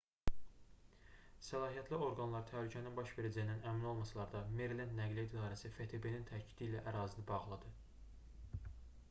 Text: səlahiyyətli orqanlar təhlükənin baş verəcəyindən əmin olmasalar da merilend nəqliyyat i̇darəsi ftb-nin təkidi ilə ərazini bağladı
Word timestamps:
səlahiyyətli 1.47 1.99
orqanlar 2.05 2.47
təhlükənin 2.51 2.95
baş 3.01 3.13
verəcəyindən 3.19 3.61
əmin 3.73 3.85
olmasalar 3.91 4.33
da 4.33 4.41
merilend 4.63 4.97
nəqliyyat 5.01 5.37
i̇darəsi 5.39 5.73
ftb-nin 5.77 6.27
təkidi 6.33 6.69
ilə 6.71 6.83
ərazini 6.95 7.29
bağladı 7.35 7.73